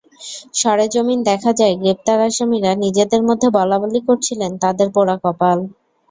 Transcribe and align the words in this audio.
সরেজমিন 0.53 1.19
দেখা 1.29 1.51
যায়, 1.59 1.75
গ্রেপ্তার 1.81 2.19
আসামিরা 2.27 2.71
নিজেদের 2.83 3.21
মধ্যে 3.29 3.47
বলাবলি 3.57 3.99
করছিলেন, 4.07 4.51
তাঁদের 4.63 4.87
পোড়া 4.95 5.15
কোপাল। 5.23 5.57